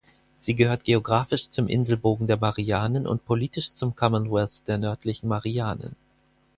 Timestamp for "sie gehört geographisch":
0.39-1.51